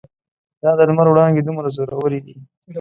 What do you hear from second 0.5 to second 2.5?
دا د لمر وړانګې دومره زورورې دي.